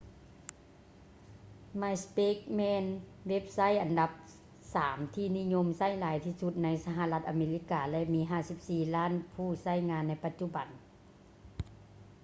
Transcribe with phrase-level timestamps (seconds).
[1.79, 2.83] myspace ແມ່ນ
[3.27, 4.11] ເວັບໄຊທ໌ອັນດັບ
[4.75, 8.21] ສາມທີ່ນິຍົມໃຊ້ຫຼາຍທີ່ສຸດໃນສະຫະລັດອາເມລິກາ ແລະ ມີ
[8.59, 10.67] 54 ລ້ານຜູ້ໃຊ້ງານໃນປັດຈຸບັນ